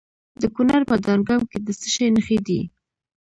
[0.41, 2.59] د کونړ په دانګام کې د څه شي نښې دي؟